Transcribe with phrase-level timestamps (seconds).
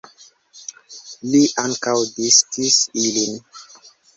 [1.35, 3.41] Li ankaŭ diskis ilin.